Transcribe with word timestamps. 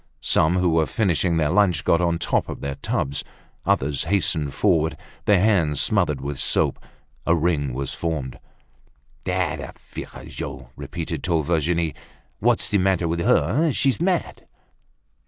Some, 0.21 0.55
who 0.55 0.69
were 0.71 0.87
finishing 0.87 1.37
their 1.37 1.51
lunch, 1.51 1.83
got 1.83 2.01
on 2.01 2.15
the 2.15 2.17
tops 2.17 2.49
of 2.49 2.61
their 2.61 2.73
tubs. 2.73 3.23
Others 3.67 4.05
hastened 4.05 4.51
forward, 4.55 4.97
their 5.25 5.39
hands 5.39 5.79
smothered 5.79 6.21
with 6.21 6.39
soap. 6.39 6.83
A 7.27 7.35
ring 7.35 7.71
was 7.71 7.93
formed. 7.93 8.39
"Ah! 9.29 9.57
the 9.57 9.73
virago!" 9.91 10.71
repeated 10.75 11.21
tall 11.21 11.43
Virginie. 11.43 11.93
"What's 12.39 12.67
the 12.71 12.79
matter 12.79 13.07
with 13.07 13.19
her? 13.19 13.71
She's 13.73 14.01
mad!" 14.01 14.47